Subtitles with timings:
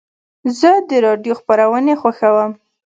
[0.59, 2.51] زه د راډیو خپرونې خوښوم.